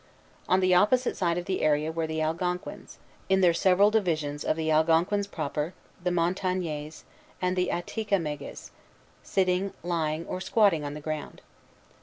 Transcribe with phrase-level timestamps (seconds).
[0.49, 2.97] On the opposite side of the area were the Algonquins,
[3.29, 7.03] in their several divisions of the Algonquins proper, the Montagnais,
[7.39, 8.71] and the Atticamegues,
[9.21, 11.43] sitting, lying, or squatting on the ground.